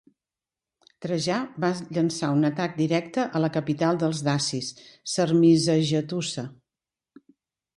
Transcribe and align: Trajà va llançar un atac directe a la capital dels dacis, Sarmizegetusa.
Trajà 1.05 1.35
va 1.65 1.69
llançar 1.97 2.29
un 2.37 2.49
atac 2.49 2.73
directe 2.79 3.25
a 3.39 3.41
la 3.43 3.51
capital 3.59 4.01
dels 4.05 4.23
dacis, 4.29 4.73
Sarmizegetusa. 5.17 6.47